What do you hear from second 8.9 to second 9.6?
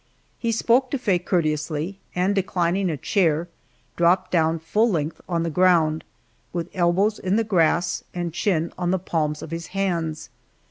palms of